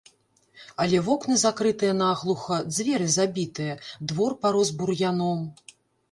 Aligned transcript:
Але 0.83 0.99
вокны 1.07 1.35
закрытыя 1.41 1.93
наглуха, 1.97 2.57
дзверы 2.71 3.07
забітыя, 3.17 3.75
двор 4.13 4.31
парос 4.47 4.71
бур'яном. 4.79 5.45